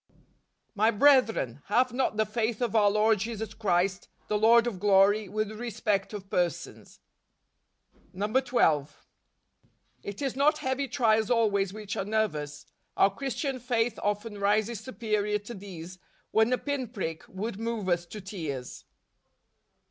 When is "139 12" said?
8.39-9.05